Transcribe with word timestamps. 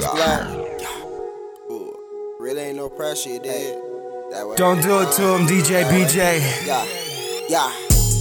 That's 0.00 0.08
black. 0.14 0.48
Ooh, 1.70 1.92
really 2.40 2.62
ain't 2.62 2.76
no 2.76 2.88
pressure, 2.88 3.28
you 3.28 3.40
did. 3.40 3.76
That 4.32 4.48
way. 4.48 4.56
Don't 4.56 4.80
do 4.80 5.00
it 5.00 5.12
to 5.12 5.36
him, 5.36 5.46
DJ 5.46 5.84
BJ. 5.84 6.40
Yeah, 6.64 6.84
yeah. 7.48 7.68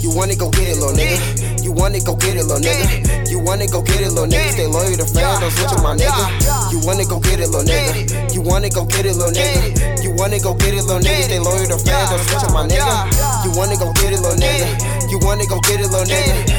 You 0.04 0.12
wanna 0.12 0.36
go 0.36 0.50
get 0.50 0.68
it, 0.68 0.76
little 0.76 0.92
nigga. 0.92 1.64
You 1.64 1.72
wanna 1.72 2.02
go 2.02 2.16
get 2.16 2.36
it, 2.36 2.44
little 2.44 2.60
nigga. 2.60 3.30
You 3.30 3.40
wanna 3.40 3.68
go 3.68 3.82
get 3.82 4.02
it, 4.02 4.10
little 4.12 4.28
nigga. 4.28 4.52
Stay 4.52 4.68
loyal 4.68 4.98
to 4.98 5.06
fans, 5.06 5.40
don't 5.40 5.52
switch 5.52 5.72
on 5.72 5.84
my 5.84 5.96
nigga. 5.96 6.74
You 6.74 6.82
wanna 6.84 7.06
go 7.06 7.20
get 7.20 7.40
it, 7.40 7.48
little 7.48 7.64
nigga. 7.64 8.34
You 8.34 8.42
wanna 8.42 8.70
go 8.70 8.84
get 8.84 9.06
it, 9.06 9.16
little 9.16 9.32
nigga. 9.32 10.04
You 10.04 10.12
wanna 10.12 10.40
go 10.40 10.54
get 10.54 10.74
it, 10.74 10.84
little 10.84 11.00
nigga. 11.00 11.24
Stay 11.24 11.40
loyal 11.40 11.68
to 11.72 11.80
fans, 11.80 12.10
don't 12.12 12.20
switch 12.28 12.44
on 12.44 12.54
my 12.54 12.68
nigga. 12.68 13.46
You 13.46 13.52
wanna 13.56 13.78
go 13.78 13.94
get 13.94 14.12
it, 14.12 14.20
little 14.20 14.36
nigga. 14.36 14.68
You 15.08 15.20
wanna 15.24 15.46
go 15.48 15.62
get 15.62 15.80
it, 15.80 15.88
little 15.88 16.04
nigga. 16.04 16.51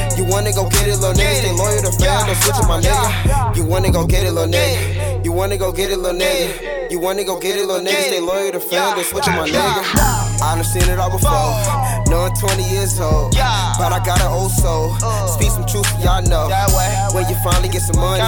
Wanna 0.53 0.69
go 0.69 0.77
get 0.77 0.87
it, 0.87 0.97
little 1.01 1.13
nigga. 1.17 1.39
Stay 1.41 1.51
loyal 1.51 1.81
to 1.81 1.91
fans, 1.97 2.25
don't 2.25 2.37
switch 2.37 2.55
on 2.61 2.67
my 2.67 2.79
nigga. 2.79 3.57
You 3.57 3.65
wanna 3.65 3.89
go 3.91 4.05
get 4.05 4.23
it, 4.23 4.33
little 4.33 4.53
nigga. 4.53 5.25
You 5.25 5.31
wanna 5.31 5.57
go 5.57 5.71
get 5.71 5.89
it, 5.89 5.97
little 5.97 6.19
nigga. 6.19 6.91
You 6.91 6.99
wanna 6.99 7.23
go 7.23 7.39
get 7.39 7.55
it, 7.55 7.65
little 7.65 7.81
nigga. 7.83 8.03
Stay 8.05 8.19
loyal 8.19 8.51
to 8.51 8.59
fans, 8.59 8.93
don't 8.93 9.03
switch 9.03 9.27
on 9.29 9.35
my 9.35 9.49
nigga. 9.49 9.81
I 10.43 10.53
done 10.53 10.63
seen 10.63 10.83
it 10.83 10.99
all 10.99 11.09
before. 11.09 11.57
No, 12.05 12.29
I'm 12.29 12.35
20 12.35 12.69
years 12.69 12.99
old, 12.99 13.33
but 13.33 13.91
I 13.91 13.99
got 14.05 14.21
an 14.21 14.27
old 14.27 14.51
soul. 14.51 14.93
Speak 15.25 15.49
some 15.49 15.65
truth, 15.65 15.89
y'all 16.03 16.21
know. 16.21 16.45
When 17.13 17.27
you 17.27 17.35
finally 17.43 17.69
get 17.69 17.81
some 17.81 17.99
money, 17.99 18.21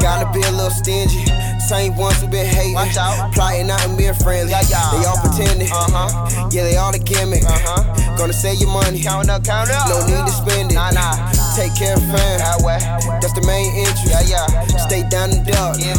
gotta 0.00 0.32
be 0.32 0.40
a 0.40 0.50
little 0.52 0.70
stingy. 0.70 1.26
Same 1.60 1.94
ones 1.96 2.22
who 2.22 2.28
been 2.28 2.46
hating, 2.46 2.74
plotting 3.34 3.70
out 3.70 3.84
and 3.84 3.98
being 3.98 4.14
friendly. 4.14 4.54
They 4.54 5.04
all 5.04 5.20
pretending, 5.20 5.68
yeah, 5.68 6.64
they 6.64 6.76
all 6.76 6.92
the 6.92 7.00
gimmick. 7.00 7.44
Gonna 8.16 8.32
save 8.32 8.60
your 8.60 8.70
money, 8.70 9.02
no 9.04 9.20
need 9.20 10.24
to 10.24 10.32
spend 10.32 10.72
it. 10.72 11.35
Take 11.56 11.74
care 11.74 11.94
of 11.96 12.02
fam, 12.12 12.38
that's 13.20 13.32
the 13.32 13.40
main 13.46 13.72
interest. 13.74 14.28
Stay 14.86 15.02
down 15.08 15.30
and 15.32 15.46
duck, 15.46 15.80
and 15.80 15.98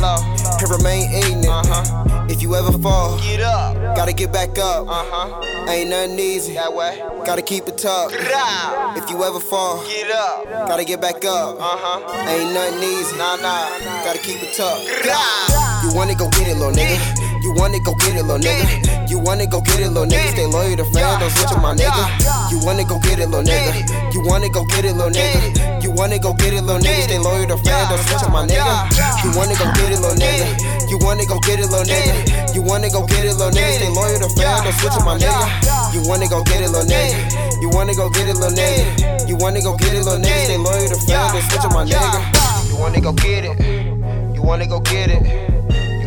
remain 0.69 1.09
ignorant. 1.11 2.31
If 2.31 2.44
you 2.44 2.53
ever 2.55 2.72
fall, 2.77 3.17
Get 3.19 3.41
up. 3.41 3.73
gotta 3.95 4.14
get 4.14 4.31
back 4.31 4.58
up. 4.59 4.88
Uh-huh. 4.88 5.41
Ain't 5.67 5.89
nothing 5.89 6.19
easy, 6.19 6.53
That 6.53 6.73
way. 6.73 7.02
gotta 7.25 7.41
keep 7.41 7.67
it 7.67 7.77
tough. 7.77 8.11
If 8.14 9.09
you 9.09 9.23
ever 9.23 9.39
fall, 9.39 9.83
Get 9.88 10.11
up. 10.11 10.45
gotta 10.67 10.86
get 10.86 11.02
back 11.02 11.25
up. 11.25 11.58
Uh-huh. 11.59 12.30
Ain't 12.30 12.53
nothing 12.53 12.83
easy, 12.83 13.17
Nah, 13.17 13.38
nah. 13.38 13.67
gotta 14.05 14.19
keep 14.19 14.44
it 14.44 14.53
tough. 14.53 14.80
Rah. 15.05 15.81
You 15.83 15.95
wanna 15.95 16.14
go 16.16 16.30
get 16.30 16.47
it, 16.47 16.58
little 16.58 16.71
nigga. 16.71 17.27
You 17.47 17.53
wanna 17.53 17.79
go 17.79 17.95
get 17.95 18.11
it, 18.11 18.23
little 18.27 18.43
nigga. 18.43 19.09
You 19.09 19.19
wanna 19.19 19.47
go 19.47 19.61
get 19.61 19.79
it, 19.79 19.87
little 19.87 20.03
nigga. 20.03 20.35
Stay 20.35 20.45
loyal 20.45 20.75
to 20.75 20.83
fans, 20.91 21.23
don't 21.23 21.31
switch 21.31 21.55
on 21.55 21.61
my 21.61 21.73
nigga. 21.73 22.51
You 22.51 22.59
wanna 22.59 22.83
go 22.83 22.99
get 22.99 23.19
it, 23.19 23.29
little 23.29 23.41
nigga. 23.41 23.87
You 24.13 24.19
wanna 24.27 24.49
go 24.49 24.65
get 24.65 24.83
it, 24.83 24.91
little 24.91 25.07
nigga. 25.07 25.81
You 25.81 25.91
wanna 25.95 26.19
go 26.19 26.33
get 26.33 26.51
it, 26.51 26.61
little 26.61 26.81
nigga. 26.83 27.03
Stay 27.07 27.17
loyal 27.17 27.47
to 27.47 27.55
fans, 27.63 27.87
don't 27.87 28.03
switch 28.03 28.23
on 28.27 28.33
my 28.33 28.43
nigga. 28.43 29.23
You 29.23 29.31
wanna 29.31 29.55
go 29.55 29.63
get 29.79 29.95
it, 29.95 29.99
little 30.03 30.19
nigga. 30.19 30.91
You 30.91 30.99
wanna 30.99 31.25
go 31.25 31.39
get 31.39 31.59
it, 31.63 31.71
little 31.71 31.87
nigga. 31.87 32.53
You 32.53 32.61
wanna 32.63 32.89
go 32.89 33.07
get 33.07 33.23
it, 33.23 33.31
little 33.39 33.51
nigga. 33.55 33.75
Stay 33.79 33.89
loyal 33.95 34.19
to 34.19 34.29
fans, 34.35 34.63
don't 34.67 34.75
switch 34.75 34.99
on 34.99 35.05
my 35.05 35.15
nigga. 35.15 35.93
You 35.95 36.03
wanna 36.03 36.27
go 36.27 36.43
get 36.43 36.59
it, 36.59 36.67
little 36.67 36.83
nigga. 36.83 37.61
You 37.63 37.69
wanna 37.69 37.95
go 37.95 38.09
get 38.09 38.27
it, 38.27 38.35
little 38.35 38.51
nigga. 38.51 39.29
You 39.29 39.37
wanna 39.37 39.61
go 39.61 39.77
get 39.77 39.93
it, 39.95 40.03
little 40.03 40.19
nigga. 40.19 40.43
Stay 40.43 40.57
loyal 40.57 40.87
to 40.91 40.99
fans, 41.07 41.31
don't 41.31 41.47
switch 41.47 41.63
on 41.63 41.71
my 41.71 41.85
nigga. 41.87 42.67
You 42.67 42.75
wanna 42.75 42.99
go 42.99 43.13
get 43.13 43.45
it. 43.47 44.35
You 44.35 44.41
wanna 44.43 44.67
go 44.67 44.81
get 44.81 45.11
it. 45.15 45.23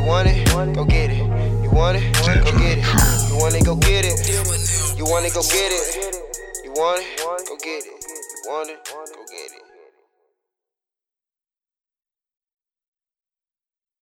You 0.01 0.07
want 0.07 0.29
it? 0.29 0.75
Go 0.75 0.85
get 0.85 1.11
it. 1.11 1.30
You 1.71 1.77
want 1.77 1.99
it? 1.99 2.13
Go 2.15 2.59
get 2.59 2.79
it. 2.79 3.31
You 3.31 3.39
wanna 3.39 3.61
go 3.63 3.77
get 3.77 4.05
it. 4.05 4.99
You 4.99 5.05
wanna 5.05 5.31
go 5.31 5.41
get 5.41 5.71
it. 5.71 6.15
You 6.65 6.73
want 6.73 7.01
it? 7.01 7.19
Go 7.47 7.57
get 7.59 7.87
it. 7.87 7.87
You 7.87 8.51
want 8.51 8.71
it? 8.71 8.85
Go 8.85 9.25
get 9.31 9.53
it. 9.53 9.70